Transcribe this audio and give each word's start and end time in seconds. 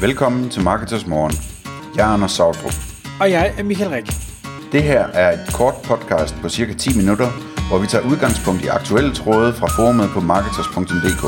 Velkommen 0.00 0.50
til 0.50 0.62
Marketers 0.62 1.06
Morgen. 1.06 1.34
Jeg 1.96 2.08
er 2.08 2.12
Anders 2.14 2.32
Sautrup. 2.32 2.76
Og 3.20 3.30
jeg 3.30 3.54
er 3.58 3.62
Michael 3.62 3.90
Rik. 3.90 4.06
Det 4.72 4.82
her 4.82 5.02
er 5.22 5.28
et 5.32 5.44
kort 5.54 5.74
podcast 5.84 6.34
på 6.42 6.48
cirka 6.48 6.72
10 6.72 6.96
minutter, 7.00 7.28
hvor 7.68 7.78
vi 7.78 7.86
tager 7.86 8.04
udgangspunkt 8.10 8.64
i 8.64 8.68
aktuelle 8.78 9.14
tråde 9.14 9.52
fra 9.58 9.66
forumet 9.76 10.08
på 10.14 10.20
marketers.dk. 10.20 11.24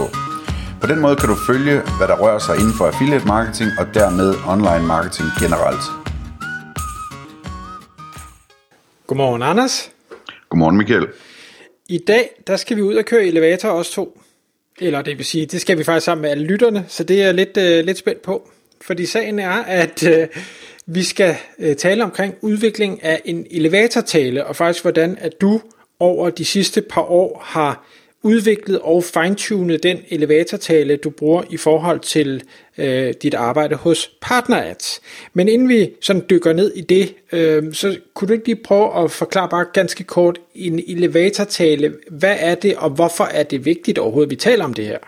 På 0.80 0.86
den 0.86 0.98
måde 1.04 1.16
kan 1.16 1.28
du 1.28 1.36
følge, 1.50 1.76
hvad 1.98 2.08
der 2.10 2.16
rører 2.22 2.38
sig 2.38 2.54
inden 2.60 2.74
for 2.78 2.84
affiliate 2.86 3.26
marketing 3.26 3.70
og 3.80 3.86
dermed 3.94 4.28
online 4.54 4.86
marketing 4.94 5.28
generelt. 5.42 5.84
Godmorgen, 9.06 9.42
Anders. 9.42 9.74
Godmorgen, 10.48 10.76
Michael. 10.76 11.06
I 11.88 11.98
dag, 11.98 12.24
der 12.46 12.56
skal 12.56 12.76
vi 12.76 12.82
ud 12.82 12.94
og 12.94 13.04
køre 13.04 13.24
elevator 13.24 13.70
os 13.70 13.90
to. 13.90 14.20
Eller 14.80 15.02
det 15.02 15.18
vil 15.18 15.24
sige, 15.24 15.46
det 15.46 15.60
skal 15.60 15.78
vi 15.78 15.84
faktisk 15.84 16.04
sammen 16.04 16.22
med 16.22 16.30
alle 16.30 16.44
lytterne, 16.44 16.84
så 16.88 17.04
det 17.04 17.20
er 17.20 17.24
jeg 17.24 17.34
lidt, 17.34 17.56
uh, 17.56 17.86
lidt 17.86 17.98
spændt 17.98 18.22
på. 18.22 18.50
Fordi 18.80 19.06
sagen 19.06 19.38
er, 19.38 19.50
at 19.50 20.02
øh, 20.06 20.28
vi 20.86 21.02
skal 21.02 21.36
øh, 21.58 21.76
tale 21.76 22.04
omkring 22.04 22.34
udvikling 22.40 23.04
af 23.04 23.22
en 23.24 23.46
elevatortale, 23.50 24.46
og 24.46 24.56
faktisk 24.56 24.84
hvordan 24.84 25.16
at 25.20 25.40
du 25.40 25.60
over 26.00 26.30
de 26.30 26.44
sidste 26.44 26.82
par 26.82 27.10
år 27.10 27.42
har 27.44 27.86
udviklet 28.22 28.78
og 28.78 29.04
fine-tunet 29.04 29.82
den 29.82 29.98
elevatortale, 30.08 30.96
du 30.96 31.10
bruger 31.10 31.42
i 31.50 31.56
forhold 31.56 32.00
til 32.00 32.42
øh, 32.78 33.14
dit 33.22 33.34
arbejde 33.34 33.76
hos 33.76 34.10
PartnerAds. 34.20 35.00
Men 35.32 35.48
inden 35.48 35.68
vi 35.68 35.90
sådan 36.00 36.24
dykker 36.30 36.52
ned 36.52 36.72
i 36.76 36.80
det, 36.80 37.14
øh, 37.32 37.74
så 37.74 37.98
kunne 38.14 38.28
du 38.28 38.32
ikke 38.32 38.46
lige 38.46 38.62
prøve 38.64 39.04
at 39.04 39.10
forklare 39.10 39.48
bare 39.48 39.66
ganske 39.72 40.04
kort 40.04 40.38
en 40.54 40.82
elevatortale. 40.88 41.94
Hvad 42.10 42.36
er 42.38 42.54
det, 42.54 42.76
og 42.76 42.90
hvorfor 42.90 43.24
er 43.24 43.42
det 43.42 43.64
vigtigt 43.64 43.98
overhovedet, 43.98 44.26
at 44.26 44.30
vi 44.30 44.36
taler 44.36 44.64
om 44.64 44.74
det 44.74 44.86
her? 44.86 44.98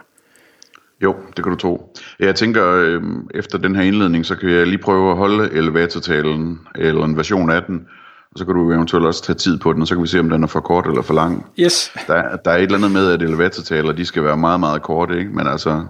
Jo, 1.02 1.16
det 1.37 1.45
kan 1.45 1.52
du 1.52 1.59
tro. 1.59 1.97
Jeg 2.19 2.34
tænker, 2.34 2.73
øh, 2.74 3.02
efter 3.34 3.59
den 3.59 3.77
her 3.77 3.83
indledning, 3.83 4.27
så 4.27 4.37
kan 4.37 4.51
jeg 4.51 4.66
lige 4.66 4.79
prøve 4.79 5.10
at 5.10 5.16
holde 5.16 5.52
elevatortalen, 5.52 6.60
eller 6.74 7.04
en 7.04 7.16
version 7.16 7.51
af 7.51 7.63
den, 7.63 7.87
og 8.32 8.38
så 8.38 8.45
kan 8.45 8.54
du 8.54 8.73
eventuelt 8.73 9.07
også 9.07 9.23
tage 9.23 9.37
tid 9.37 9.59
på 9.59 9.73
den, 9.73 9.82
og 9.82 9.88
så 9.88 9.95
kan 9.95 10.02
vi 10.02 10.09
se, 10.09 10.21
om 10.21 10.30
den 10.30 10.43
er 10.43 10.46
for 10.46 10.60
kort 10.60 10.87
eller 10.87 11.02
for 11.02 11.15
lang. 11.15 11.46
Yes. 11.60 11.93
Der, 12.07 12.37
der 12.37 12.51
er 12.51 12.57
et 12.57 12.63
eller 12.63 12.79
andet 12.79 12.91
med, 12.91 13.13
at 13.13 13.23
elevatortaler, 13.23 13.93
de 13.93 14.04
skal 14.04 14.24
være 14.24 14.37
meget, 14.37 14.60
meget 14.60 14.82
korte, 14.82 15.18
ikke? 15.18 15.30
Men 15.30 15.46
altså, 15.46 15.85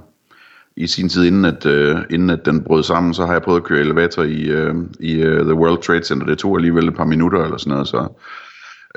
i 0.77 0.86
sin 0.86 1.09
tid, 1.09 1.25
inden 1.25 1.45
at, 1.45 1.67
uh, 1.67 2.01
inden 2.11 2.31
at 2.31 2.47
den 2.47 2.62
brød 2.62 2.83
sammen, 2.83 3.14
så 3.14 3.27
har 3.27 3.33
jeg 3.33 3.42
prøvet 3.42 3.61
at 3.61 3.64
køre 3.64 3.81
elevator 3.81 4.23
i, 4.23 4.69
uh, 4.69 4.77
i 5.01 5.27
uh, 5.27 5.41
The 5.41 5.55
World 5.55 5.83
Trade 5.83 6.05
Center. 6.05 6.27
Det 6.27 6.39
tog 6.39 6.56
alligevel 6.56 6.89
et 6.89 6.97
par 6.97 7.05
minutter 7.05 7.45
eller 7.45 7.56
sådan 7.56 7.70
noget, 7.70 7.89
så 7.89 8.08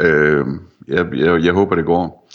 uh, 0.01 0.47
jeg, 0.87 1.05
jeg, 1.15 1.43
jeg 1.43 1.53
håber, 1.53 1.75
det 1.75 1.85
går. 1.85 2.29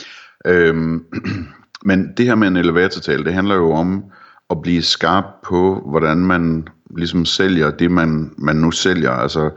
Uh, 0.48 1.00
men 1.84 2.12
det 2.16 2.26
her 2.26 2.34
med 2.34 2.48
en 2.48 2.56
elevatortale, 2.56 3.24
det 3.24 3.32
handler 3.32 3.54
jo 3.54 3.72
om 3.72 4.04
at 4.50 4.62
blive 4.62 4.82
skarp 4.82 5.24
på, 5.42 5.82
hvordan 5.86 6.18
man 6.18 6.68
ligesom 6.96 7.24
sælger 7.24 7.70
det, 7.70 7.90
man, 7.90 8.34
man 8.38 8.56
nu 8.56 8.70
sælger. 8.70 9.10
Altså, 9.10 9.50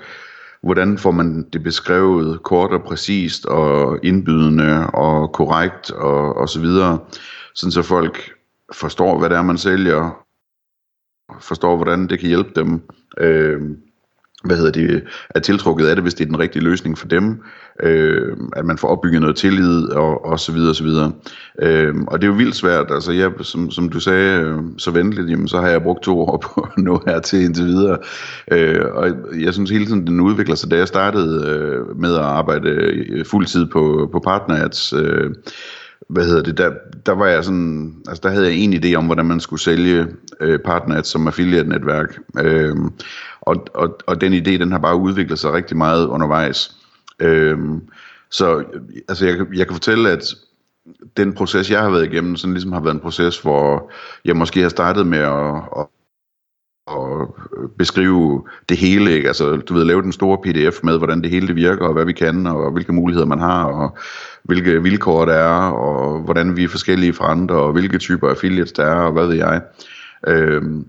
hvordan 0.63 0.97
får 0.97 1.11
man 1.11 1.49
det 1.53 1.63
beskrevet 1.63 2.43
kort 2.43 2.71
og 2.71 2.83
præcist 2.83 3.45
og 3.45 3.99
indbydende 4.03 4.87
og 4.87 5.31
korrekt 5.33 5.91
og, 5.91 6.35
og 6.37 6.49
så 6.49 6.59
videre, 6.59 6.99
sådan 7.55 7.71
så 7.71 7.81
folk 7.81 8.31
forstår, 8.73 9.19
hvad 9.19 9.29
det 9.29 9.37
er, 9.37 9.41
man 9.41 9.57
sælger, 9.57 10.25
forstår, 11.39 11.75
hvordan 11.75 12.07
det 12.07 12.19
kan 12.19 12.27
hjælpe 12.27 12.51
dem, 12.55 12.81
øh, 13.17 13.61
hvad 14.43 14.57
hedder 14.57 14.71
det, 14.71 15.03
er 15.29 15.39
tiltrukket 15.39 15.85
af 15.85 15.95
det, 15.95 16.03
hvis 16.03 16.13
det 16.13 16.23
er 16.23 16.27
den 16.27 16.39
rigtige 16.39 16.63
løsning 16.63 16.97
for 16.97 17.07
dem, 17.07 17.41
øh, 17.83 18.37
at 18.55 18.65
man 18.65 18.77
får 18.77 18.87
opbygget 18.87 19.21
noget 19.21 19.35
tillid, 19.35 19.83
og, 19.85 20.25
og 20.25 20.39
så 20.39 20.51
videre, 20.51 20.69
og 20.69 20.75
så 20.75 20.83
videre. 20.83 21.11
Øh, 21.61 21.95
og 22.07 22.21
det 22.21 22.27
er 22.27 22.31
jo 22.31 22.37
vildt 22.37 22.55
svært, 22.55 22.85
altså 22.91 23.11
jeg, 23.11 23.31
som, 23.41 23.71
som 23.71 23.89
du 23.89 23.99
sagde 23.99 24.39
øh, 24.39 24.59
så 24.77 24.91
venligt, 24.91 25.29
jamen, 25.29 25.47
så 25.47 25.61
har 25.61 25.67
jeg 25.67 25.83
brugt 25.83 26.03
to 26.03 26.21
år 26.21 26.37
på 26.45 26.61
at 26.61 26.83
nå 26.83 27.03
til 27.23 27.41
indtil 27.41 27.65
videre, 27.65 27.97
øh, 28.51 28.85
og 28.93 29.11
jeg 29.39 29.53
synes 29.53 29.69
hele 29.69 29.85
tiden, 29.85 30.07
den 30.07 30.19
udvikler 30.19 30.55
sig, 30.55 30.71
da 30.71 30.77
jeg 30.77 30.87
startede 30.87 31.47
øh, 31.47 31.99
med 31.99 32.13
at 32.13 32.21
arbejde 32.21 32.69
øh, 32.69 33.25
fuldtid 33.25 33.65
på, 33.65 34.09
på 34.11 34.19
Partners, 34.19 34.93
øh, 34.93 35.31
hvad 36.09 36.25
hedder 36.25 36.43
det, 36.43 36.57
der, 36.57 36.71
der 37.05 37.11
var 37.11 37.27
jeg 37.27 37.43
sådan, 37.43 37.95
altså 38.07 38.21
der 38.23 38.29
havde 38.29 38.45
jeg 38.45 38.55
en 38.55 38.73
idé 38.73 38.95
om, 38.95 39.05
hvordan 39.05 39.25
man 39.25 39.39
skulle 39.39 39.61
sælge 39.61 40.07
øh, 40.39 40.59
PartnerAds 40.59 41.07
som 41.07 41.27
affiliate-netværk, 41.27 42.19
øh, 42.39 42.75
og, 43.45 43.67
og, 43.73 43.97
og 44.07 44.21
den 44.21 44.33
idé, 44.33 44.57
den 44.57 44.71
har 44.71 44.79
bare 44.79 44.95
udviklet 44.95 45.39
sig 45.39 45.53
rigtig 45.53 45.77
meget 45.77 46.07
undervejs. 46.07 46.75
Øhm, 47.19 47.81
så 48.31 48.63
altså 49.09 49.25
jeg, 49.25 49.37
jeg 49.55 49.67
kan 49.67 49.75
fortælle, 49.75 50.11
at 50.11 50.35
den 51.17 51.33
proces, 51.33 51.71
jeg 51.71 51.81
har 51.81 51.89
været 51.89 52.05
igennem, 52.05 52.35
sådan 52.35 52.53
ligesom 52.53 52.71
har 52.71 52.79
været 52.79 52.93
en 52.93 52.99
proces, 52.99 53.39
hvor 53.41 53.91
jeg 54.25 54.35
måske 54.35 54.61
har 54.61 54.69
startet 54.69 55.07
med 55.07 55.19
at, 55.19 55.55
at 55.79 55.85
at 56.87 57.27
beskrive 57.77 58.43
det 58.69 58.77
hele, 58.77 59.11
ikke? 59.11 59.27
altså 59.27 59.55
du 59.55 59.73
ved, 59.73 59.85
lave 59.85 60.01
den 60.01 60.11
store 60.11 60.37
pdf 60.37 60.83
med, 60.83 60.97
hvordan 60.97 61.21
det 61.21 61.29
hele 61.29 61.47
det 61.47 61.55
virker, 61.55 61.85
og 61.85 61.93
hvad 61.93 62.05
vi 62.05 62.13
kan, 62.13 62.47
og 62.47 62.71
hvilke 62.71 62.93
muligheder 62.93 63.25
man 63.27 63.39
har, 63.39 63.63
og 63.63 63.97
hvilke 64.43 64.83
vilkår 64.83 65.25
der 65.25 65.33
er, 65.33 65.69
og 65.71 66.19
hvordan 66.19 66.57
vi 66.57 66.63
er 66.63 66.67
forskellige 66.67 67.13
fra 67.13 67.31
andre, 67.31 67.55
og 67.55 67.71
hvilke 67.71 67.97
typer 67.97 68.29
affiliates 68.29 68.71
der 68.71 68.85
er, 68.85 68.95
og 68.99 69.11
hvad 69.11 69.27
ved 69.27 69.35
jeg. 69.35 69.61
Øhm, 70.27 70.87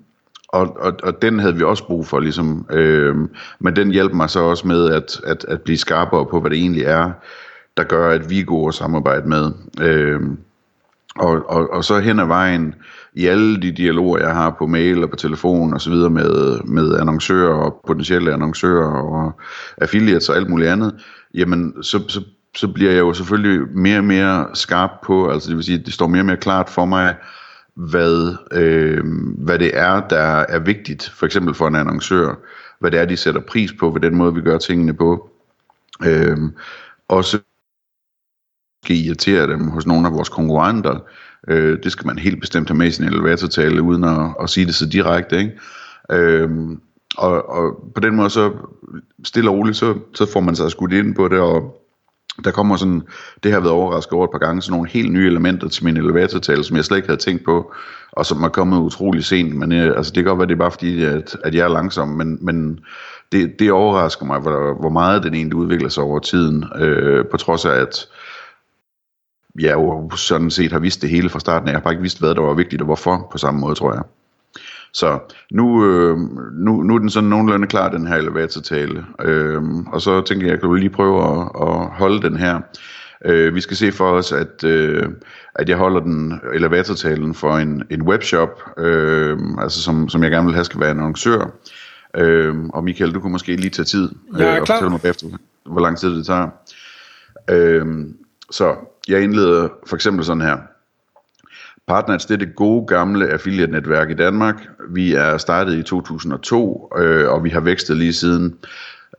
og, 0.54 0.76
og, 0.80 0.92
og 1.02 1.22
den 1.22 1.38
havde 1.38 1.56
vi 1.56 1.62
også 1.62 1.86
brug 1.86 2.06
for, 2.06 2.20
ligesom. 2.20 2.66
Øh, 2.70 3.16
men 3.60 3.76
den 3.76 3.90
hjalp 3.90 4.12
mig 4.12 4.30
så 4.30 4.40
også 4.40 4.66
med 4.66 4.90
at, 4.90 5.20
at, 5.26 5.44
at 5.48 5.60
blive 5.60 5.78
skarpere 5.78 6.26
på, 6.26 6.40
hvad 6.40 6.50
det 6.50 6.58
egentlig 6.58 6.82
er, 6.82 7.10
der 7.76 7.84
gør, 7.84 8.10
at 8.10 8.30
vi 8.30 8.40
er 8.40 8.44
gode 8.44 8.68
at 8.68 8.74
samarbejde 8.74 9.28
med. 9.28 9.52
Øh, 9.80 10.20
og, 11.16 11.50
og, 11.50 11.70
og 11.72 11.84
så 11.84 11.98
hen 11.98 12.18
ad 12.18 12.26
vejen, 12.26 12.74
i 13.14 13.26
alle 13.26 13.62
de 13.62 13.72
dialoger, 13.72 14.18
jeg 14.18 14.34
har 14.34 14.56
på 14.58 14.66
mail 14.66 15.02
og 15.02 15.10
på 15.10 15.16
telefon 15.16 15.74
og 15.74 15.80
så 15.80 15.90
videre 15.90 16.10
med, 16.10 16.60
med 16.64 16.96
annoncører 17.00 17.54
og 17.54 17.80
potentielle 17.86 18.32
annoncører 18.32 18.86
og 18.86 19.32
affiliates 19.80 20.28
og 20.28 20.36
alt 20.36 20.50
muligt 20.50 20.70
andet, 20.70 20.94
jamen 21.34 21.82
så, 21.82 22.00
så, 22.08 22.20
så 22.56 22.68
bliver 22.68 22.90
jeg 22.90 23.00
jo 23.00 23.12
selvfølgelig 23.12 23.68
mere 23.74 23.98
og 23.98 24.04
mere 24.04 24.46
skarp 24.54 24.90
på, 25.04 25.30
altså 25.30 25.48
det 25.48 25.56
vil 25.56 25.64
sige, 25.64 25.78
det 25.78 25.92
står 25.94 26.06
mere 26.06 26.20
og 26.22 26.26
mere 26.26 26.36
klart 26.36 26.70
for 26.70 26.84
mig, 26.84 27.14
hvad, 27.74 28.36
øh, 28.52 29.04
hvad 29.38 29.58
det 29.58 29.78
er, 29.78 30.08
der 30.08 30.44
er 30.48 30.58
vigtigt, 30.58 31.10
for 31.10 31.26
eksempel 31.26 31.54
for 31.54 31.68
en 31.68 31.74
annoncør, 31.74 32.34
hvad 32.78 32.90
det 32.90 33.00
er, 33.00 33.04
de 33.04 33.16
sætter 33.16 33.40
pris 33.40 33.72
på 33.72 33.90
ved 33.90 34.00
den 34.00 34.14
måde, 34.14 34.34
vi 34.34 34.40
gør 34.40 34.58
tingene 34.58 34.94
på. 34.94 35.30
Øh, 36.04 36.38
også 37.08 37.38
måske 38.82 38.94
irritere 38.94 39.46
dem 39.46 39.68
hos 39.68 39.86
nogle 39.86 40.06
af 40.06 40.12
vores 40.12 40.28
konkurrenter. 40.28 40.98
Øh, 41.48 41.78
det 41.82 41.92
skal 41.92 42.06
man 42.06 42.18
helt 42.18 42.40
bestemt 42.40 42.68
have 42.68 42.78
med 42.78 42.86
i 42.86 42.90
sin 42.90 43.04
elevatortale, 43.04 43.82
uden 43.82 44.04
at, 44.04 44.34
at 44.40 44.50
sige 44.50 44.66
det 44.66 44.74
så 44.74 44.86
direkte. 44.86 45.38
Ikke? 45.38 45.52
Øh, 46.10 46.50
og, 47.16 47.48
og 47.48 47.90
på 47.94 48.00
den 48.00 48.16
måde 48.16 48.30
så 48.30 48.52
stille 49.24 49.50
og 49.50 49.56
roligt, 49.56 49.76
så, 49.76 49.98
så 50.14 50.32
får 50.32 50.40
man 50.40 50.56
sig 50.56 50.70
skudt 50.70 50.92
ind 50.92 51.14
på 51.14 51.28
det, 51.28 51.40
og 51.40 51.83
der 52.44 52.50
kommer 52.50 52.76
sådan, 52.76 53.02
det 53.42 53.52
har 53.52 53.60
været 53.60 53.72
overrasket 53.72 54.12
over 54.12 54.24
et 54.24 54.30
par 54.30 54.38
gange, 54.38 54.62
sådan 54.62 54.76
nogle 54.76 54.90
helt 54.90 55.12
nye 55.12 55.26
elementer 55.26 55.68
til 55.68 55.84
min 55.84 55.96
elevatortale, 55.96 56.64
som 56.64 56.76
jeg 56.76 56.84
slet 56.84 56.96
ikke 56.96 57.08
havde 57.08 57.20
tænkt 57.20 57.44
på, 57.44 57.72
og 58.12 58.26
som 58.26 58.42
er 58.42 58.48
kommet 58.48 58.78
utrolig 58.78 59.24
sent, 59.24 59.56
men 59.56 59.72
øh, 59.72 59.96
altså, 59.96 60.12
det 60.14 60.24
kan 60.24 60.24
godt 60.24 60.38
være, 60.38 60.48
det 60.48 60.54
er 60.54 60.58
bare 60.58 60.70
fordi, 60.70 61.04
at, 61.04 61.36
at 61.44 61.54
jeg 61.54 61.64
er 61.64 61.68
langsom, 61.68 62.08
men, 62.08 62.38
men 62.40 62.80
det, 63.32 63.58
det 63.58 63.72
overrasker 63.72 64.26
mig, 64.26 64.40
hvor, 64.40 64.80
hvor 64.80 64.90
meget 64.90 65.22
den 65.22 65.34
egentlig 65.34 65.56
udvikler 65.56 65.88
sig 65.88 66.02
over 66.02 66.18
tiden, 66.18 66.64
øh, 66.78 67.24
på 67.30 67.36
trods 67.36 67.64
af, 67.64 67.74
at 67.80 68.08
jeg 69.60 69.72
jo 69.72 70.10
sådan 70.16 70.50
set 70.50 70.72
har 70.72 70.78
vidst 70.78 71.02
det 71.02 71.10
hele 71.10 71.28
fra 71.28 71.40
starten, 71.40 71.68
jeg 71.68 71.76
har 71.76 71.80
bare 71.80 71.92
ikke 71.92 72.02
vidst, 72.02 72.20
hvad 72.20 72.34
der 72.34 72.42
var 72.42 72.54
vigtigt 72.54 72.82
og 72.82 72.86
hvorfor, 72.86 73.28
på 73.32 73.38
samme 73.38 73.60
måde, 73.60 73.74
tror 73.74 73.92
jeg. 73.92 74.02
Så 74.94 75.18
nu, 75.50 75.86
øh, 75.86 76.18
nu, 76.52 76.82
nu 76.82 76.94
er 76.94 76.98
den 76.98 77.10
sådan 77.10 77.30
nogenlunde 77.30 77.66
klar, 77.66 77.88
den 77.88 78.06
her 78.06 78.16
elevatortale. 78.16 79.04
Øh, 79.20 79.62
og 79.92 80.00
så 80.00 80.20
tænker 80.20 80.46
jeg, 80.46 80.52
at 80.52 80.62
jeg 80.62 80.70
kan 80.70 80.78
lige 80.78 80.90
prøve 80.90 81.22
at, 81.22 81.50
at 81.68 81.86
holde 81.86 82.22
den 82.22 82.36
her. 82.36 82.60
Øh, 83.24 83.54
vi 83.54 83.60
skal 83.60 83.76
se 83.76 83.92
for 83.92 84.10
os, 84.10 84.32
at, 84.32 84.64
øh, 84.64 85.08
at 85.54 85.68
jeg 85.68 85.76
holder 85.76 86.00
den 86.00 86.40
elevatortalen 86.54 87.34
for 87.34 87.56
en, 87.56 87.82
en 87.90 88.02
webshop, 88.02 88.62
øh, 88.78 89.38
altså 89.58 89.82
som, 89.82 90.08
som 90.08 90.22
jeg 90.22 90.30
gerne 90.30 90.46
vil 90.46 90.54
have 90.54 90.64
skal 90.64 90.80
være 90.80 90.90
en 90.90 90.98
annoncør. 90.98 91.50
Øh, 92.16 92.54
og 92.64 92.84
Michael, 92.84 93.14
du 93.14 93.20
kunne 93.20 93.32
måske 93.32 93.56
lige 93.56 93.70
tage 93.70 93.86
tid 93.86 94.10
øh, 94.40 94.46
og 94.60 94.66
fortælle 94.66 94.90
mig 94.90 95.00
bagefter, 95.00 95.26
hvor 95.66 95.80
lang 95.80 95.98
tid 95.98 96.16
det 96.16 96.26
tager. 96.26 96.48
Øh, 97.50 97.86
så 98.50 98.74
jeg 99.08 99.22
indleder 99.22 99.68
for 99.86 99.96
eksempel 99.96 100.24
sådan 100.24 100.42
her. 100.42 100.58
Partners, 101.86 102.26
det 102.26 102.34
er 102.34 102.38
det 102.38 102.56
gode 102.56 102.86
gamle 102.86 103.28
affiliate-netværk 103.28 104.10
i 104.10 104.14
Danmark. 104.14 104.68
Vi 104.88 105.14
er 105.14 105.38
startet 105.38 105.74
i 105.74 105.82
2002, 105.82 106.92
øh, 106.98 107.28
og 107.28 107.44
vi 107.44 107.50
har 107.50 107.60
vækstet 107.60 107.96
lige 107.96 108.12
siden. 108.12 108.54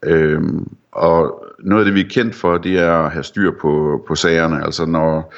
Øh, 0.04 0.42
og 0.92 1.46
noget 1.60 1.82
af 1.82 1.86
det, 1.86 1.94
vi 1.94 2.02
er 2.02 2.10
kendt 2.10 2.36
for, 2.36 2.58
det 2.58 2.80
er 2.80 2.92
at 2.92 3.12
have 3.12 3.24
styr 3.24 3.52
på, 3.62 4.04
på 4.08 4.16
sagerne. 4.16 4.66
Altså 4.66 4.86
når, 4.86 5.34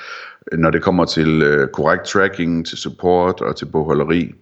når 0.54 0.72
det 0.72 0.82
kommer 0.82 1.06
til 1.06 1.42
øh, 1.42 1.68
korrekt 1.68 2.06
tracking, 2.06 2.68
til 2.68 2.78
support 2.78 3.42
og 3.42 3.56
til 3.56 3.66
bogholderi. 3.66 4.34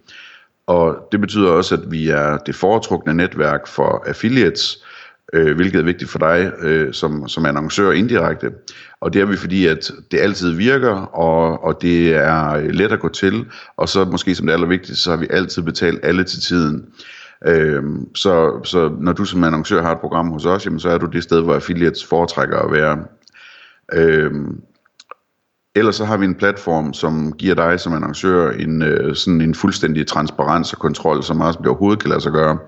Og 0.66 1.08
det 1.12 1.20
betyder 1.20 1.50
også, 1.50 1.74
at 1.74 1.90
vi 1.90 2.08
er 2.08 2.36
det 2.36 2.54
foretrukne 2.54 3.14
netværk 3.14 3.66
for 3.66 4.04
affiliates, 4.06 4.76
øh, 4.76 4.95
øh, 5.32 5.56
hvilket 5.56 5.78
er 5.78 5.84
vigtigt 5.84 6.10
for 6.10 6.18
dig 6.18 6.52
øh, 6.62 6.92
som, 6.92 7.28
som 7.28 7.46
annoncør 7.46 7.90
indirekte. 7.90 8.50
Og 9.00 9.12
det 9.12 9.20
er 9.20 9.26
vi, 9.26 9.36
fordi 9.36 9.66
at 9.66 9.90
det 10.10 10.20
altid 10.20 10.50
virker, 10.50 10.94
og, 10.96 11.64
og 11.64 11.82
det 11.82 12.14
er 12.14 12.56
let 12.72 12.92
at 12.92 13.00
gå 13.00 13.08
til, 13.08 13.46
og 13.76 13.88
så 13.88 14.04
måske 14.04 14.34
som 14.34 14.46
det 14.46 14.52
allervigtigste, 14.52 15.02
så 15.02 15.10
har 15.10 15.16
vi 15.16 15.26
altid 15.30 15.62
betalt 15.62 16.00
alle 16.02 16.24
til 16.24 16.42
tiden. 16.42 16.84
Øhm, 17.46 18.14
så, 18.14 18.60
så 18.64 18.96
når 19.00 19.12
du 19.12 19.24
som 19.24 19.44
annoncør 19.44 19.82
har 19.82 19.92
et 19.92 20.00
program 20.00 20.28
hos 20.28 20.46
os, 20.46 20.66
jamen, 20.66 20.80
så 20.80 20.88
er 20.88 20.98
du 20.98 21.06
det 21.06 21.22
sted, 21.22 21.42
hvor 21.42 21.54
affiliates 21.54 22.04
foretrækker 22.04 22.58
at 22.58 22.72
være. 22.72 23.04
Øhm, 23.92 24.60
ellers 25.74 25.96
så 25.96 26.04
har 26.04 26.16
vi 26.16 26.24
en 26.24 26.34
platform, 26.34 26.92
som 26.92 27.32
giver 27.32 27.54
dig 27.54 27.80
som 27.80 27.92
annoncør 27.94 28.50
en, 28.50 28.82
øh, 28.82 29.14
sådan 29.14 29.40
en 29.40 29.54
fuldstændig 29.54 30.06
transparens 30.06 30.72
og 30.72 30.78
kontrol, 30.78 31.22
som 31.22 31.40
også 31.40 31.58
bliver 31.58 31.72
overhovedet 31.72 32.00
kan 32.00 32.10
lade 32.10 32.20
sig 32.20 32.32
gøre. 32.32 32.58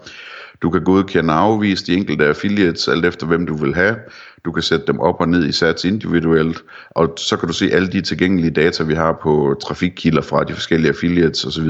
Du 0.63 0.71
kan 0.71 0.85
godkende 0.85 1.35
og 1.35 1.41
afvise 1.41 1.87
de 1.87 1.95
enkelte 1.95 2.27
affiliates, 2.27 2.89
alt 2.89 3.05
efter 3.05 3.27
hvem 3.27 3.47
du 3.47 3.55
vil 3.55 3.75
have. 3.75 3.97
Du 4.45 4.53
kan 4.53 4.63
sætte 4.63 4.87
dem 4.87 5.01
op 5.01 5.21
og 5.21 5.29
ned 5.29 5.47
i 5.47 5.53
sats 5.53 5.85
individuelt, 5.85 6.65
og 6.91 7.15
så 7.17 7.37
kan 7.37 7.49
du 7.49 7.55
se 7.55 7.71
alle 7.73 7.89
de 7.89 8.01
tilgængelige 8.01 8.51
data, 8.51 8.85
vi 8.85 8.95
har 8.95 9.19
på 9.23 9.57
trafikkilder 9.63 10.23
fra 10.23 10.45
de 10.45 10.53
forskellige 10.53 10.89
affiliates 10.89 11.45
osv. 11.45 11.69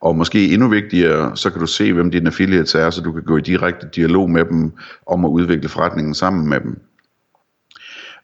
Og 0.00 0.16
måske 0.16 0.52
endnu 0.52 0.68
vigtigere, 0.68 1.36
så 1.36 1.50
kan 1.50 1.60
du 1.60 1.66
se, 1.66 1.92
hvem 1.92 2.10
dine 2.10 2.26
affiliates 2.26 2.74
er, 2.74 2.90
så 2.90 3.00
du 3.00 3.12
kan 3.12 3.22
gå 3.22 3.36
i 3.36 3.40
direkte 3.40 3.88
dialog 3.96 4.30
med 4.30 4.44
dem 4.44 4.72
om 5.06 5.24
at 5.24 5.28
udvikle 5.28 5.68
forretningen 5.68 6.14
sammen 6.14 6.48
med 6.48 6.60
dem. 6.60 6.80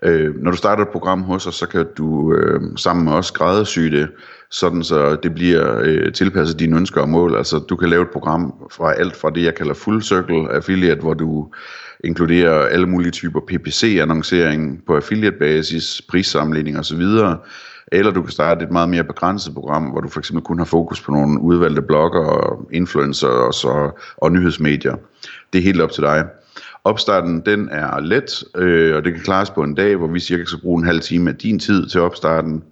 Øh, 0.04 0.42
når 0.42 0.50
du 0.50 0.56
starter 0.56 0.82
et 0.82 0.88
program 0.88 1.22
hos 1.22 1.46
os, 1.46 1.54
så 1.54 1.66
kan 1.66 1.86
du 1.98 2.34
øh, 2.34 2.60
sammen 2.76 3.04
med 3.04 3.12
os 3.12 3.26
skræddersy 3.26 3.80
det, 3.80 4.08
sådan 4.50 4.82
så 4.82 5.16
det 5.22 5.34
bliver 5.34 5.80
øh, 5.82 6.12
tilpasset 6.12 6.58
dine 6.58 6.76
ønsker 6.76 7.00
og 7.00 7.08
mål. 7.08 7.36
Altså 7.36 7.58
du 7.58 7.76
kan 7.76 7.88
lave 7.88 8.02
et 8.02 8.10
program 8.12 8.54
fra 8.70 8.92
alt 8.92 9.16
fra 9.16 9.30
det, 9.30 9.44
jeg 9.44 9.54
kalder 9.54 9.74
full 9.74 10.02
circle 10.02 10.52
affiliate, 10.52 11.00
hvor 11.00 11.14
du 11.14 11.48
inkluderer 12.04 12.66
alle 12.66 12.86
mulige 12.86 13.10
typer 13.10 13.40
PPC-annoncering 13.40 14.82
på 14.86 14.96
affiliate-basis, 14.96 16.02
prissammenligning 16.08 16.78
osv., 16.78 17.02
eller 17.92 18.10
du 18.10 18.22
kan 18.22 18.32
starte 18.32 18.64
et 18.64 18.70
meget 18.70 18.88
mere 18.88 19.04
begrænset 19.04 19.54
program, 19.54 19.82
hvor 19.82 20.00
du 20.00 20.08
for 20.08 20.20
eksempel 20.20 20.44
kun 20.44 20.58
har 20.58 20.64
fokus 20.64 21.00
på 21.00 21.12
nogle 21.12 21.40
udvalgte 21.40 21.82
blogger 21.82 22.20
og 22.20 23.54
så, 23.54 23.90
og 24.16 24.32
nyhedsmedier. 24.32 24.96
Det 25.52 25.58
er 25.58 25.62
helt 25.62 25.80
op 25.80 25.90
til 25.90 26.02
dig. 26.02 26.24
Opstarten 26.84 27.42
den 27.46 27.68
er 27.72 28.00
let, 28.00 28.44
øh, 28.56 28.96
og 28.96 29.04
det 29.04 29.12
kan 29.12 29.22
klares 29.22 29.50
på 29.50 29.62
en 29.62 29.74
dag, 29.74 29.96
hvor 29.96 30.06
vi 30.06 30.20
cirka 30.20 30.44
skal 30.44 30.60
bruge 30.60 30.80
en 30.80 30.86
halv 30.86 31.00
time 31.00 31.30
af 31.30 31.36
din 31.36 31.58
tid 31.58 31.86
til 31.86 32.00
opstarten. 32.00 32.62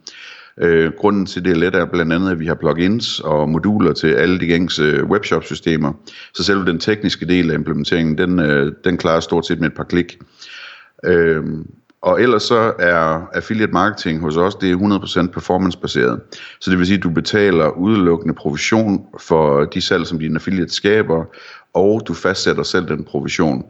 Øh, 0.58 0.92
grunden 0.98 1.26
til 1.26 1.44
det 1.44 1.52
er 1.52 1.56
let 1.56 1.74
er 1.74 1.84
blandt 1.84 2.12
andet, 2.12 2.30
at 2.30 2.40
vi 2.40 2.46
har 2.46 2.54
plugins 2.54 3.20
og 3.20 3.48
moduler 3.48 3.92
til 3.92 4.06
alle 4.06 4.40
de 4.40 4.46
gængse 4.46 4.82
øh, 4.82 5.04
webshop-systemer. 5.04 5.92
Så 6.34 6.44
selv 6.44 6.66
den 6.66 6.78
tekniske 6.78 7.26
del 7.26 7.50
af 7.50 7.54
implementeringen, 7.54 8.18
den, 8.18 8.38
øh, 8.38 8.72
den 8.84 8.96
klarer 8.96 9.20
stort 9.20 9.46
set 9.46 9.60
med 9.60 9.68
et 9.68 9.76
par 9.76 9.84
klik. 9.84 10.18
Øh, 11.04 11.44
og 12.02 12.22
ellers 12.22 12.42
så 12.42 12.72
er 12.78 13.28
affiliate 13.32 13.72
marketing 13.72 14.20
hos 14.20 14.36
os, 14.36 14.54
det 14.54 14.70
er 14.70 15.26
100% 15.26 15.32
performance 15.32 15.78
baseret. 15.78 16.20
Så 16.60 16.70
det 16.70 16.78
vil 16.78 16.86
sige, 16.86 16.96
at 16.96 17.02
du 17.02 17.10
betaler 17.10 17.68
udelukkende 17.68 18.34
provision 18.34 19.06
for 19.20 19.64
de 19.64 19.80
salg, 19.80 20.06
som 20.06 20.18
dine 20.18 20.34
affiliate 20.34 20.72
skaber, 20.72 21.24
og 21.74 22.02
du 22.08 22.14
fastsætter 22.14 22.62
selv 22.62 22.88
den 22.88 23.04
provision. 23.04 23.64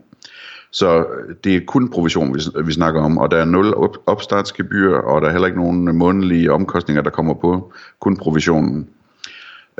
Så 0.72 0.98
øh, 0.98 1.34
det 1.44 1.56
er 1.56 1.60
kun 1.66 1.90
provision, 1.90 2.34
vi, 2.34 2.40
vi 2.64 2.72
snakker 2.72 3.00
om, 3.00 3.18
og 3.18 3.30
der 3.30 3.36
er 3.36 3.44
nul 3.44 3.74
op, 3.74 3.96
opstartsgebyr, 4.06 4.94
og 4.94 5.20
der 5.20 5.28
er 5.28 5.32
heller 5.32 5.46
ikke 5.46 5.60
nogen 5.60 5.88
øh, 5.88 5.94
månedlige 5.94 6.52
omkostninger, 6.52 7.02
der 7.02 7.10
kommer 7.10 7.34
på, 7.34 7.72
kun 8.00 8.16
provisionen. 8.16 8.88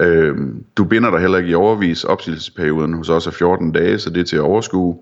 Øh, 0.01 0.37
du 0.77 0.85
binder 0.85 1.11
dig 1.11 1.21
heller 1.21 1.39
ikke 1.39 1.51
i 1.51 1.55
overvis. 1.55 2.05
Opsigelsesperioden 2.05 2.95
hos 2.95 3.09
os 3.09 3.27
er 3.27 3.31
14 3.31 3.73
dage, 3.73 3.99
så 3.99 4.11
det 4.11 4.21
er 4.21 4.25
til 4.25 4.37
at 4.37 4.43
overskue. 4.43 4.99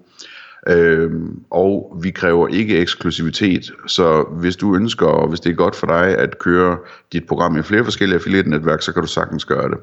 Øh, 0.68 1.10
og 1.50 1.98
vi 2.02 2.10
kræver 2.10 2.48
ikke 2.48 2.78
eksklusivitet, 2.78 3.72
så 3.86 4.22
hvis 4.22 4.56
du 4.56 4.74
ønsker, 4.74 5.06
og 5.06 5.28
hvis 5.28 5.40
det 5.40 5.50
er 5.50 5.54
godt 5.54 5.76
for 5.76 5.86
dig 5.86 6.18
at 6.18 6.38
køre 6.38 6.78
dit 7.12 7.26
program 7.26 7.56
i 7.56 7.62
flere 7.62 7.84
forskellige 7.84 8.18
affiliate-netværk, 8.18 8.82
så 8.82 8.92
kan 8.92 9.02
du 9.02 9.08
sagtens 9.08 9.44
gøre 9.44 9.70
det. 9.70 9.78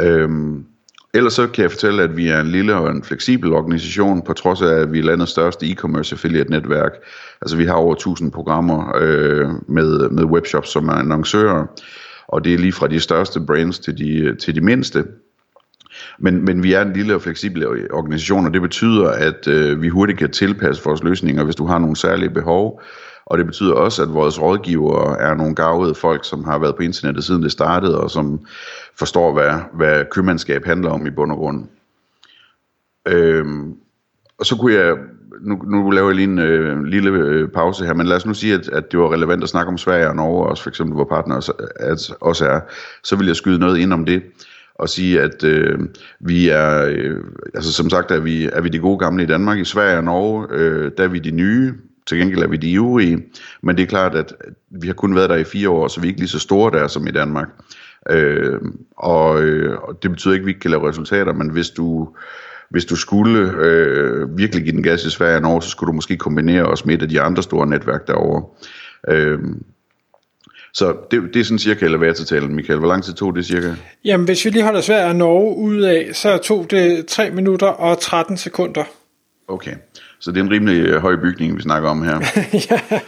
Øhm, 0.00 0.64
Ellers 1.14 1.32
så 1.32 1.46
kan 1.46 1.62
jeg 1.62 1.70
fortælle, 1.70 2.02
at 2.02 2.16
vi 2.16 2.28
er 2.28 2.40
en 2.40 2.46
lille 2.46 2.74
og 2.74 2.90
en 2.90 3.04
fleksibel 3.04 3.52
organisation, 3.52 4.22
på 4.22 4.32
trods 4.32 4.62
af, 4.62 4.74
at 4.74 4.92
vi 4.92 4.98
er 4.98 5.02
landets 5.02 5.30
største 5.30 5.66
e-commerce 5.66 6.12
affiliate 6.12 6.50
netværk. 6.50 6.92
Altså 7.42 7.56
vi 7.56 7.64
har 7.64 7.74
over 7.74 7.94
1000 7.94 8.32
programmer 8.32 8.92
øh, 9.00 9.48
med, 9.68 10.08
med 10.10 10.24
webshops, 10.24 10.68
som 10.68 10.88
er 10.88 10.92
annoncører, 10.92 11.66
og 12.28 12.44
det 12.44 12.54
er 12.54 12.58
lige 12.58 12.72
fra 12.72 12.88
de 12.88 13.00
største 13.00 13.40
brands 13.40 13.78
til 13.78 13.98
de, 13.98 14.36
til 14.36 14.54
de 14.54 14.60
mindste. 14.60 15.04
Men, 16.18 16.44
men 16.44 16.62
vi 16.62 16.72
er 16.72 16.82
en 16.82 16.92
lille 16.92 17.14
og 17.14 17.22
fleksibel 17.22 17.66
organisation, 17.90 18.46
og 18.46 18.54
det 18.54 18.62
betyder, 18.62 19.08
at 19.08 19.48
øh, 19.48 19.82
vi 19.82 19.88
hurtigt 19.88 20.18
kan 20.18 20.30
tilpasse 20.30 20.84
vores 20.84 21.02
løsninger, 21.02 21.44
hvis 21.44 21.56
du 21.56 21.66
har 21.66 21.78
nogle 21.78 21.96
særlige 21.96 22.30
behov. 22.30 22.82
Og 23.26 23.38
det 23.38 23.46
betyder 23.46 23.74
også, 23.74 24.02
at 24.02 24.14
vores 24.14 24.40
rådgivere 24.40 25.20
er 25.20 25.34
nogle 25.34 25.54
gavede 25.54 25.94
folk, 25.94 26.24
som 26.24 26.44
har 26.44 26.58
været 26.58 26.76
på 26.76 26.82
internettet 26.82 27.24
siden 27.24 27.42
det 27.42 27.52
startede, 27.52 28.00
og 28.00 28.10
som 28.10 28.40
forstår, 28.98 29.32
hvad, 29.32 29.52
hvad 29.72 30.04
købmandskab 30.10 30.64
handler 30.64 30.90
om 30.90 31.06
i 31.06 31.10
bund 31.10 31.32
og 31.32 31.38
grund. 31.38 31.66
Øhm, 33.08 33.76
og 34.38 34.46
så 34.46 34.56
kunne 34.56 34.74
jeg, 34.74 34.96
nu, 35.40 35.54
nu 35.56 35.90
laver 35.90 36.08
jeg 36.08 36.16
lige 36.16 36.28
en 36.28 36.38
øh, 36.38 36.84
lille 36.84 37.10
øh, 37.10 37.48
pause 37.48 37.84
her, 37.84 37.94
men 37.94 38.06
lad 38.06 38.16
os 38.16 38.26
nu 38.26 38.34
sige, 38.34 38.54
at, 38.54 38.68
at 38.68 38.92
det 38.92 38.98
var 39.00 39.12
relevant 39.12 39.42
at 39.42 39.48
snakke 39.48 39.68
om 39.68 39.78
Sverige 39.78 40.08
og 40.08 40.16
Norge 40.16 40.46
også, 40.46 40.62
for 40.62 40.70
eksempel, 40.70 40.94
hvor 40.94 41.04
partner 41.04 41.36
også, 41.36 41.52
at, 41.76 42.14
også 42.20 42.46
er. 42.46 42.60
Så 43.04 43.16
vil 43.16 43.26
jeg 43.26 43.36
skyde 43.36 43.58
noget 43.58 43.78
ind 43.78 43.92
om 43.92 44.04
det 44.04 44.22
og 44.74 44.88
sige, 44.88 45.20
at 45.20 45.44
øh, 45.44 45.78
vi 46.20 46.48
er, 46.48 46.86
øh, 46.88 47.20
altså 47.54 47.72
som 47.72 47.90
sagt 47.90 48.10
er 48.10 48.20
vi, 48.20 48.44
er 48.44 48.60
vi 48.60 48.68
de 48.68 48.78
gode 48.78 48.98
gamle 48.98 49.22
i 49.22 49.26
Danmark. 49.26 49.58
I 49.58 49.64
Sverige 49.64 49.96
og 49.96 50.04
Norge, 50.04 50.46
øh, 50.50 50.92
der 50.96 51.04
er 51.04 51.08
vi 51.08 51.18
de 51.18 51.30
nye, 51.30 51.74
til 52.06 52.18
gengæld 52.18 52.42
er 52.42 52.48
vi 52.48 52.56
de 52.56 52.70
ivrige, 52.70 53.22
men 53.62 53.76
det 53.76 53.82
er 53.82 53.86
klart, 53.86 54.14
at 54.14 54.32
vi 54.70 54.86
har 54.86 54.94
kun 54.94 55.14
været 55.14 55.30
der 55.30 55.36
i 55.36 55.44
fire 55.44 55.70
år, 55.70 55.88
så 55.88 56.00
vi 56.00 56.06
er 56.06 56.10
ikke 56.10 56.20
lige 56.20 56.28
så 56.28 56.38
store 56.38 56.78
der 56.78 56.86
som 56.88 57.06
i 57.06 57.10
Danmark. 57.10 57.48
Øh, 58.10 58.60
og, 58.96 59.42
øh, 59.42 59.78
og 59.78 60.02
det 60.02 60.10
betyder 60.10 60.34
ikke, 60.34 60.42
at 60.42 60.46
vi 60.46 60.50
ikke 60.50 60.60
kan 60.60 60.70
lave 60.70 60.88
resultater, 60.88 61.32
men 61.32 61.50
hvis 61.50 61.70
du, 61.70 62.08
hvis 62.70 62.84
du 62.84 62.96
skulle 62.96 63.52
øh, 63.58 64.38
virkelig 64.38 64.64
give 64.64 64.74
den 64.74 64.82
gas 64.82 65.04
i 65.04 65.10
Sverige 65.10 65.36
og 65.36 65.42
Norge, 65.42 65.62
så 65.62 65.68
skulle 65.68 65.88
du 65.88 65.94
måske 65.94 66.16
kombinere 66.16 66.66
os 66.66 66.86
med 66.86 66.94
et 66.94 67.02
af 67.02 67.08
de 67.08 67.20
andre 67.20 67.42
store 67.42 67.66
netværk 67.66 68.06
derovre. 68.06 68.44
Øh, 69.08 69.38
så 70.72 70.96
det, 71.10 71.22
det 71.34 71.40
er 71.40 71.44
sådan 71.44 71.58
cirka 71.58 71.84
elevatortalen, 71.84 72.54
Michael. 72.54 72.78
Hvor 72.78 72.88
lang 72.88 73.04
tid 73.04 73.12
tog 73.12 73.36
det 73.36 73.46
cirka? 73.46 73.74
Jamen, 74.04 74.26
hvis 74.26 74.44
vi 74.44 74.50
lige 74.50 74.64
holder 74.64 74.80
Sverige 74.80 75.06
og 75.06 75.16
Norge 75.16 75.56
ud 75.56 75.80
af, 75.80 76.10
så 76.12 76.36
tog 76.36 76.66
det 76.70 77.06
3 77.06 77.30
minutter 77.30 77.66
og 77.66 78.00
13 78.00 78.36
sekunder. 78.36 78.84
Okay, 79.48 79.74
så 80.20 80.30
det 80.30 80.40
er 80.40 80.44
en 80.44 80.50
rimelig 80.50 80.86
øh, 80.86 81.00
høj 81.00 81.16
bygning, 81.16 81.56
vi 81.56 81.62
snakker 81.62 81.88
om 81.88 82.02
her. 82.02 82.20
ja. 82.70 83.00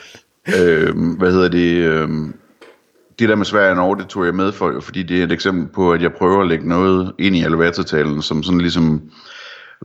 øhm, 0.60 1.10
hvad 1.10 1.32
hedder 1.32 1.48
det? 1.48 1.76
Øhm, 1.76 2.34
det 3.18 3.28
der 3.28 3.36
med 3.36 3.44
Sverige 3.44 3.70
og 3.70 3.76
Norge, 3.76 3.98
det 3.98 4.06
tog 4.06 4.24
jeg 4.24 4.34
med, 4.34 4.52
for, 4.52 4.80
fordi 4.80 5.02
det 5.02 5.20
er 5.20 5.24
et 5.24 5.32
eksempel 5.32 5.66
på, 5.74 5.92
at 5.92 6.02
jeg 6.02 6.12
prøver 6.12 6.40
at 6.40 6.48
lægge 6.48 6.68
noget 6.68 7.12
ind 7.18 7.36
i 7.36 7.44
elevatortalen, 7.44 8.22
som 8.22 8.42
sådan 8.42 8.60
ligesom 8.60 9.02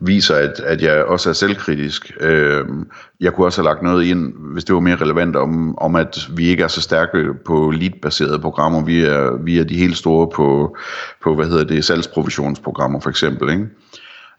viser, 0.02 0.36
at, 0.36 0.60
at 0.60 0.82
jeg 0.82 1.04
også 1.04 1.30
er 1.30 1.34
selvkritisk. 1.34 2.12
Øh, 2.20 2.66
jeg 3.20 3.34
kunne 3.34 3.48
også 3.48 3.62
have 3.62 3.74
lagt 3.74 3.82
noget 3.82 4.06
ind, 4.06 4.34
hvis 4.54 4.64
det 4.64 4.76
var 4.76 4.82
mere 4.82 4.96
relevant, 4.96 5.36
om, 5.36 5.78
om 5.78 5.96
at 5.96 6.30
vi 6.36 6.48
ikke 6.48 6.64
er 6.64 6.68
så 6.68 6.82
stærke 6.82 7.34
på 7.46 7.72
lead-baserede 7.72 8.40
programmer. 8.40 8.84
Vi 8.84 9.02
er, 9.02 9.44
vi 9.44 9.60
er 9.60 9.64
de 9.64 9.78
helt 9.78 9.98
store 9.98 10.28
på, 10.36 10.78
på 11.24 11.36
hvad 11.36 11.46
hedder 11.46 11.64
det, 11.64 11.86
salgsprovisionsprogrammer 11.86 13.00
for 13.00 13.10
eksempel. 13.10 13.50
Ikke? 13.50 13.66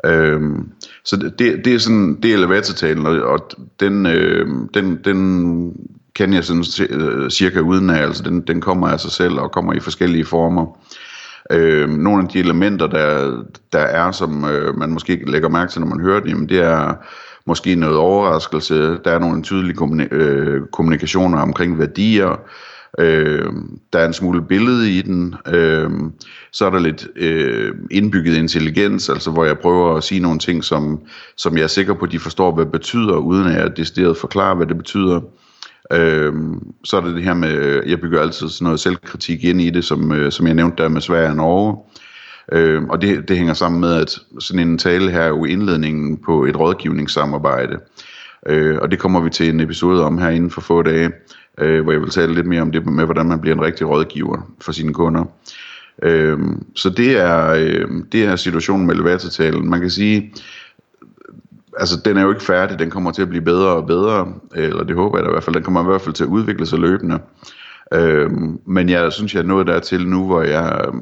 Øhm, 0.06 0.68
så 1.04 1.16
det, 1.38 1.64
det 1.64 1.74
er 1.74 1.78
sådan, 1.78 2.20
det 2.22 2.30
er 2.30 2.34
elevatortalen, 2.34 3.06
og, 3.06 3.22
og 3.22 3.50
den, 3.80 4.06
øh, 4.06 4.48
den, 4.74 4.98
den 5.04 5.72
kan 6.14 6.32
jeg 6.32 6.44
sådan 6.44 6.64
øh, 6.90 7.30
cirka 7.30 7.60
uden 7.60 7.90
af, 7.90 8.02
altså 8.02 8.22
den, 8.22 8.40
den 8.40 8.60
kommer 8.60 8.88
af 8.88 9.00
sig 9.00 9.10
selv 9.10 9.34
og 9.34 9.52
kommer 9.52 9.72
i 9.72 9.80
forskellige 9.80 10.24
former. 10.24 10.78
Øh, 11.50 11.88
nogle 11.88 12.22
af 12.22 12.28
de 12.28 12.38
elementer, 12.38 12.86
der, 12.86 13.42
der 13.72 13.78
er, 13.78 14.12
som 14.12 14.44
øh, 14.44 14.78
man 14.78 14.90
måske 14.90 15.22
lægger 15.26 15.48
mærke 15.48 15.72
til, 15.72 15.80
når 15.80 15.88
man 15.88 16.00
hører 16.00 16.20
det, 16.20 16.30
jamen 16.30 16.48
det 16.48 16.58
er 16.58 16.94
måske 17.46 17.74
noget 17.74 17.96
overraskelse, 17.96 18.98
der 19.04 19.10
er 19.10 19.18
nogle 19.18 19.42
tydelige 19.42 19.76
kommuni- 19.76 20.14
øh, 20.14 20.62
kommunikationer 20.72 21.40
omkring 21.40 21.78
værdier, 21.78 22.40
øh, 22.98 23.52
der 23.92 23.98
er 23.98 24.06
en 24.06 24.12
smule 24.12 24.42
billede 24.42 24.90
i 24.98 25.02
den, 25.02 25.34
øh, 25.48 25.90
så 26.52 26.66
er 26.66 26.70
der 26.70 26.78
lidt 26.78 27.06
øh, 27.16 27.74
indbygget 27.90 28.36
intelligens, 28.36 29.08
altså 29.08 29.30
hvor 29.30 29.44
jeg 29.44 29.58
prøver 29.58 29.96
at 29.96 30.04
sige 30.04 30.20
nogle 30.20 30.38
ting, 30.38 30.64
som, 30.64 31.00
som 31.36 31.56
jeg 31.56 31.62
er 31.62 31.68
sikker 31.68 31.94
på, 31.94 32.04
at 32.04 32.12
de 32.12 32.18
forstår, 32.18 32.54
hvad 32.54 32.64
det 32.64 32.72
betyder, 32.72 33.16
uden 33.16 33.46
at 33.46 33.60
jeg 33.60 33.76
decideret 33.76 34.16
forklarer, 34.16 34.54
hvad 34.54 34.66
det 34.66 34.76
betyder. 34.76 35.20
Øh, 35.92 36.32
så 36.84 36.96
er 36.96 37.00
det 37.00 37.14
det 37.14 37.24
her 37.24 37.34
med, 37.34 37.52
øh, 37.52 37.90
jeg 37.90 38.00
bygger 38.00 38.20
altid 38.20 38.48
sådan 38.48 38.64
noget 38.64 38.80
selvkritik 38.80 39.44
ind 39.44 39.60
i 39.60 39.70
det, 39.70 39.84
som, 39.84 40.12
øh, 40.12 40.32
som 40.32 40.46
jeg 40.46 40.54
nævnte 40.54 40.82
der 40.82 40.88
med 40.88 41.00
Sverige 41.00 41.28
og 41.28 41.36
Norge. 41.36 41.76
Øh, 42.52 42.82
og 42.82 43.02
det, 43.02 43.28
det 43.28 43.36
hænger 43.36 43.54
sammen 43.54 43.80
med, 43.80 43.94
at 43.94 44.18
sådan 44.38 44.68
en 44.68 44.78
tale 44.78 45.10
her 45.10 45.20
er 45.20 45.28
jo 45.28 45.44
indledningen 45.44 46.16
på 46.16 46.44
et 46.44 46.56
rådgivningssamarbejde. 46.56 47.78
Øh, 48.48 48.78
og 48.78 48.90
det 48.90 48.98
kommer 48.98 49.20
vi 49.20 49.30
til 49.30 49.48
en 49.48 49.60
episode 49.60 50.04
om 50.04 50.18
her 50.18 50.28
inden 50.28 50.50
for 50.50 50.60
få 50.60 50.82
dage, 50.82 51.10
øh, 51.58 51.82
hvor 51.82 51.92
jeg 51.92 52.00
vil 52.00 52.10
tale 52.10 52.34
lidt 52.34 52.46
mere 52.46 52.62
om 52.62 52.72
det 52.72 52.86
med, 52.86 53.04
hvordan 53.04 53.26
man 53.26 53.40
bliver 53.40 53.56
en 53.56 53.62
rigtig 53.62 53.88
rådgiver 53.88 54.54
for 54.60 54.72
sine 54.72 54.94
kunder. 54.94 55.24
Øh, 56.02 56.38
så 56.74 56.90
det 56.90 57.18
er, 57.18 57.48
øh, 57.48 57.88
det 58.12 58.24
er 58.24 58.36
situationen 58.36 58.86
med 58.86 58.94
elevatortalen. 58.94 59.70
Man 59.70 59.80
kan 59.80 59.90
sige, 59.90 60.34
altså 61.78 62.00
den 62.04 62.16
er 62.16 62.22
jo 62.22 62.30
ikke 62.30 62.42
færdig, 62.42 62.78
den 62.78 62.90
kommer 62.90 63.12
til 63.12 63.22
at 63.22 63.28
blive 63.28 63.44
bedre 63.44 63.68
og 63.68 63.86
bedre, 63.86 64.34
eller 64.54 64.84
det 64.84 64.96
håber 64.96 65.18
jeg 65.18 65.24
da 65.24 65.30
i 65.30 65.32
hvert 65.32 65.44
fald, 65.44 65.54
den 65.54 65.64
kommer 65.64 65.82
i 65.82 65.86
hvert 65.86 66.02
fald 66.02 66.14
til 66.14 66.24
at 66.24 66.30
udvikle 66.30 66.66
sig 66.66 66.78
løbende. 66.78 67.18
Øhm, 67.94 68.60
men 68.66 68.88
jeg 68.88 69.12
synes, 69.12 69.34
jeg 69.34 69.40
er 69.40 69.46
nået 69.46 69.66
dertil 69.66 70.08
nu, 70.08 70.26
hvor 70.26 70.42
jeg, 70.42 70.92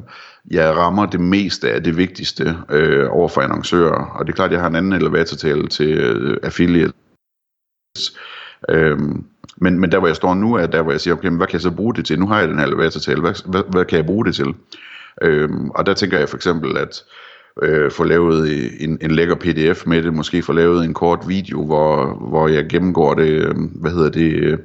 jeg 0.51 0.75
rammer 0.75 1.05
det 1.05 1.19
meste 1.19 1.71
af 1.71 1.83
det 1.83 1.97
vigtigste 1.97 2.57
øh, 2.69 3.07
over 3.11 3.27
for 3.27 3.41
annoncører. 3.41 4.05
Og 4.05 4.25
det 4.25 4.31
er 4.31 4.35
klart, 4.35 4.51
jeg 4.51 4.59
har 4.59 4.67
en 4.67 4.75
anden 4.75 4.93
elevatortale 4.93 5.67
til 5.67 5.97
øh, 5.97 6.37
affiliates. 6.43 6.93
Øhm, 8.69 9.23
men, 9.57 9.79
men 9.79 9.91
der, 9.91 9.99
hvor 9.99 10.07
jeg 10.07 10.15
står 10.15 10.33
nu, 10.33 10.53
er 10.53 10.65
der, 10.65 10.81
hvor 10.81 10.91
jeg 10.91 11.01
siger, 11.01 11.13
okay, 11.13 11.27
men 11.27 11.37
hvad 11.37 11.47
kan 11.47 11.53
jeg 11.53 11.61
så 11.61 11.71
bruge 11.71 11.95
det 11.95 12.05
til? 12.05 12.19
Nu 12.19 12.27
har 12.27 12.39
jeg 12.39 12.49
den 12.49 12.59
her 12.59 12.65
elevatortale, 12.65 13.21
hvad, 13.21 13.49
hvad, 13.49 13.63
hvad 13.71 13.85
kan 13.85 13.97
jeg 13.97 14.05
bruge 14.05 14.25
det 14.25 14.35
til? 14.35 14.53
Øhm, 15.21 15.69
og 15.69 15.85
der 15.85 15.93
tænker 15.93 16.19
jeg 16.19 16.29
for 16.29 16.37
eksempel, 16.37 16.77
at 16.77 17.03
øh, 17.63 17.91
få 17.91 18.03
lavet 18.03 18.49
en, 18.83 18.97
en 19.01 19.11
lækker 19.11 19.35
pdf 19.35 19.85
med 19.85 20.03
det, 20.03 20.13
måske 20.13 20.43
få 20.43 20.53
lavet 20.53 20.85
en 20.85 20.93
kort 20.93 21.19
video, 21.27 21.65
hvor, 21.65 22.15
hvor 22.29 22.47
jeg 22.47 22.65
gennemgår 22.69 23.13
det, 23.13 23.29
øh, 23.29 23.55
hvad 23.81 23.91
hedder 23.91 24.09
det, 24.09 24.33
øh, 24.33 24.57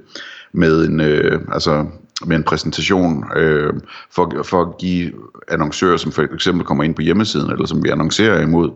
med 0.52 0.86
en, 0.88 1.00
øh, 1.00 1.40
altså 1.52 1.86
med 2.24 2.36
en 2.36 2.42
præsentation 2.42 3.24
øh, 3.36 3.72
for, 4.10 4.42
for 4.44 4.62
at 4.62 4.78
give 4.78 5.12
annoncører, 5.48 5.96
som 5.96 6.12
for 6.12 6.34
eksempel 6.34 6.66
kommer 6.66 6.84
ind 6.84 6.94
på 6.94 7.02
hjemmesiden, 7.02 7.50
eller 7.50 7.66
som 7.66 7.84
vi 7.84 7.90
annoncerer 7.90 8.42
imod, 8.42 8.70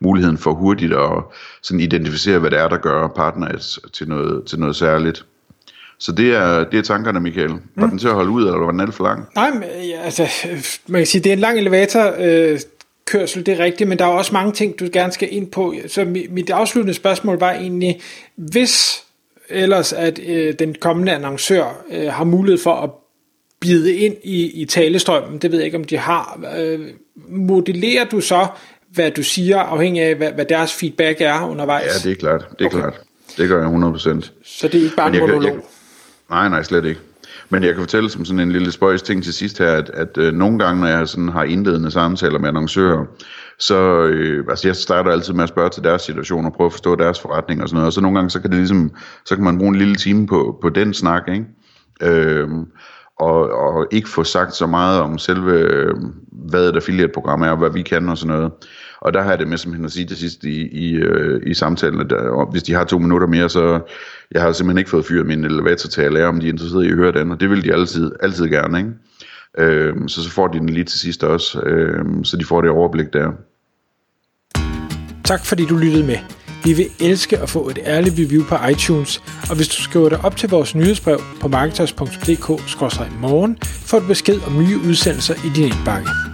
muligheden 0.00 0.38
for 0.38 0.54
hurtigt 0.54 0.92
at 0.92 1.22
sådan 1.62 1.80
identificere, 1.80 2.38
hvad 2.38 2.50
det 2.50 2.58
er, 2.58 2.68
der 2.68 2.76
gør 2.76 3.08
partneret 3.08 3.78
til 3.92 4.08
noget, 4.08 4.44
til 4.44 4.58
noget 4.58 4.76
særligt. 4.76 5.24
Så 5.98 6.12
det 6.12 6.34
er, 6.34 6.64
det 6.64 6.78
er 6.78 6.82
tankerne, 6.82 7.20
Michael. 7.20 7.50
Var 7.50 7.84
mm. 7.84 7.90
den 7.90 7.98
til 7.98 8.08
at 8.08 8.14
holde 8.14 8.30
ud, 8.30 8.42
eller 8.44 8.58
var 8.58 8.70
den 8.70 8.80
alt 8.80 8.94
for 8.94 9.04
lang? 9.04 9.28
Nej, 9.34 9.50
men, 9.50 9.62
ja, 9.62 10.00
altså, 10.00 10.28
man 10.86 11.00
kan 11.00 11.06
sige, 11.06 11.24
det 11.24 11.30
er 11.30 11.32
en 11.32 11.40
lang 11.40 11.58
elevator, 11.58 12.14
øh, 12.18 12.60
kørsel, 13.06 13.46
det 13.46 13.60
er 13.60 13.64
rigtigt, 13.64 13.88
men 13.88 13.98
der 13.98 14.04
er 14.04 14.08
også 14.08 14.32
mange 14.32 14.52
ting, 14.52 14.80
du 14.80 14.88
gerne 14.92 15.12
skal 15.12 15.28
ind 15.30 15.50
på. 15.50 15.74
Så 15.88 16.04
mit 16.30 16.50
afsluttende 16.50 16.94
spørgsmål 16.94 17.38
var 17.38 17.52
egentlig, 17.52 18.00
hvis 18.36 19.04
ellers 19.48 19.92
at 19.92 20.20
øh, 20.26 20.54
den 20.58 20.74
kommende 20.80 21.12
annoncør 21.12 21.84
øh, 21.92 22.12
har 22.12 22.24
mulighed 22.24 22.62
for 22.62 22.74
at 22.74 22.90
bide 23.60 23.96
ind 23.96 24.14
i, 24.24 24.62
i 24.62 24.64
talestrømmen, 24.64 25.38
det 25.38 25.50
ved 25.50 25.58
jeg 25.58 25.66
ikke, 25.66 25.78
om 25.78 25.84
de 25.84 25.98
har, 25.98 26.40
øh, 26.58 26.80
modellerer 27.28 28.04
du 28.04 28.20
så, 28.20 28.46
hvad 28.88 29.10
du 29.10 29.22
siger, 29.22 29.58
afhængig 29.58 30.02
af, 30.02 30.14
hvad, 30.14 30.32
hvad 30.32 30.44
deres 30.44 30.72
feedback 30.72 31.20
er 31.20 31.48
undervejs? 31.48 32.04
Ja, 32.04 32.10
det 32.10 32.16
er 32.16 32.20
klart. 32.20 32.46
Det 32.58 32.64
er 32.64 32.66
okay. 32.66 32.78
klart. 32.78 33.00
Det 33.36 33.48
gør 33.48 33.62
jeg 33.62 33.94
100%. 34.22 34.30
Så 34.44 34.68
det 34.68 34.80
er 34.80 34.84
ikke 34.84 34.96
bare 34.96 35.14
en 35.14 35.20
monolog? 35.20 35.44
Jeg, 35.44 35.54
nej, 36.30 36.48
nej, 36.48 36.62
slet 36.62 36.84
ikke. 36.84 37.00
Men 37.48 37.62
jeg 37.62 37.74
kan 37.74 37.82
fortælle 37.82 38.10
som 38.10 38.24
sådan 38.24 38.40
en 38.40 38.52
lille 38.52 38.72
spøjs 38.72 39.02
ting 39.02 39.24
til 39.24 39.32
sidst 39.32 39.58
her, 39.58 39.72
at, 39.72 39.90
at 39.90 40.18
øh, 40.18 40.32
nogle 40.32 40.58
gange, 40.58 40.80
når 40.80 40.88
jeg 40.88 41.08
sådan 41.08 41.28
har 41.28 41.44
indledende 41.44 41.90
samtaler 41.90 42.38
med 42.38 42.48
annoncører, 42.48 43.04
så 43.58 44.02
øh, 44.04 44.44
altså 44.48 44.68
jeg 44.68 44.76
starter 44.76 45.10
altid 45.10 45.32
med 45.32 45.42
at 45.42 45.48
spørge 45.48 45.70
til 45.70 45.84
deres 45.84 46.02
situation 46.02 46.46
og 46.46 46.52
prøve 46.52 46.66
at 46.66 46.72
forstå 46.72 46.96
deres 46.96 47.20
forretning 47.20 47.62
og 47.62 47.68
sådan 47.68 47.76
noget. 47.76 47.86
Og 47.86 47.92
så 47.92 48.00
nogle 48.00 48.18
gange, 48.18 48.30
så 48.30 48.40
kan 48.40 48.50
det 48.50 48.58
ligesom, 48.58 48.90
så 49.26 49.34
kan 49.34 49.44
man 49.44 49.58
bruge 49.58 49.68
en 49.68 49.78
lille 49.78 49.94
time 49.94 50.26
på, 50.26 50.58
på 50.62 50.68
den 50.68 50.94
snak, 50.94 51.22
ikke? 51.28 51.44
Øh, 52.02 52.48
og, 53.18 53.50
og 53.50 53.86
ikke 53.90 54.08
få 54.08 54.24
sagt 54.24 54.54
så 54.54 54.66
meget 54.66 55.00
om 55.00 55.18
selve, 55.18 55.52
øh, 55.52 55.94
hvad 56.32 56.68
et 56.68 56.76
affiliate-program 56.76 57.42
er, 57.42 57.50
og 57.50 57.56
hvad 57.56 57.70
vi 57.70 57.82
kan 57.82 58.08
og 58.08 58.18
sådan 58.18 58.36
noget. 58.36 58.52
Og 59.00 59.14
der 59.14 59.22
har 59.22 59.30
jeg 59.30 59.38
det 59.38 59.48
med 59.48 59.58
simpelthen 59.58 59.84
at 59.84 59.92
sige 59.92 60.06
til 60.06 60.16
sidst 60.16 60.44
i, 60.44 60.68
i, 60.68 60.94
øh, 60.94 61.40
i 61.46 61.54
samtalen, 61.54 62.00
at 62.00 62.12
øh, 62.12 62.18
der, 62.18 62.50
hvis 62.50 62.62
de 62.62 62.74
har 62.74 62.84
to 62.84 62.98
minutter 62.98 63.26
mere, 63.26 63.48
så 63.48 63.80
jeg 64.32 64.42
har 64.42 64.52
simpelthen 64.52 64.78
ikke 64.78 64.90
fået 64.90 65.06
fyret 65.06 65.26
min 65.26 65.44
elevator 65.44 65.88
til 65.88 66.02
at 66.02 66.12
lære, 66.12 66.26
om 66.26 66.40
de 66.40 66.46
er 66.46 66.52
interesseret 66.52 66.84
i 66.84 66.88
at 66.88 66.94
høre 66.94 67.12
den, 67.12 67.30
og 67.30 67.40
det 67.40 67.50
vil 67.50 67.64
de 67.64 67.72
altid, 67.72 68.12
altid 68.20 68.48
gerne, 68.48 68.78
ikke? 68.78 68.90
Øh, 69.58 69.94
så 70.06 70.22
så 70.22 70.30
får 70.30 70.48
de 70.48 70.58
den 70.58 70.68
lige 70.68 70.84
til 70.84 71.00
sidst 71.00 71.24
også, 71.24 71.60
øh, 71.60 72.04
så 72.24 72.36
de 72.36 72.44
får 72.44 72.60
det 72.60 72.70
overblik 72.70 73.12
der. 73.12 73.32
Tak 75.24 75.44
fordi 75.44 75.66
du 75.66 75.76
lyttede 75.76 76.06
med. 76.06 76.18
Vi 76.64 76.72
vil 76.72 76.86
elske 77.00 77.38
at 77.38 77.48
få 77.48 77.68
et 77.68 77.78
ærligt 77.84 78.14
review 78.18 78.44
på 78.44 78.56
iTunes, 78.70 79.22
og 79.50 79.56
hvis 79.56 79.68
du 79.68 79.82
skriver 79.82 80.08
dig 80.08 80.24
op 80.24 80.36
til 80.36 80.48
vores 80.48 80.74
nyhedsbrev 80.74 81.20
på 81.40 81.48
marketers.dk-morgen, 81.48 83.58
får 83.62 83.98
du 83.98 84.06
besked 84.06 84.40
om 84.46 84.58
nye 84.58 84.78
udsendelser 84.88 85.34
i 85.34 85.48
din 85.56 85.64
indbakke. 85.64 86.33